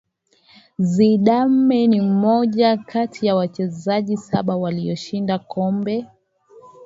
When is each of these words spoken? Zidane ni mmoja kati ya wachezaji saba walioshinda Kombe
Zidane 0.91 1.87
ni 1.87 2.01
mmoja 2.01 2.77
kati 2.77 3.27
ya 3.27 3.35
wachezaji 3.35 4.17
saba 4.17 4.55
walioshinda 4.57 5.39
Kombe 5.39 6.05